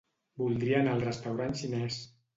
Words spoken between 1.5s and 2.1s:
xinès.